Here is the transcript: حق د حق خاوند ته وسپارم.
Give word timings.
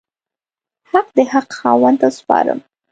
حق 0.91 1.07
د 1.17 1.19
حق 1.31 1.49
خاوند 1.59 1.97
ته 2.01 2.07
وسپارم. 2.11 2.59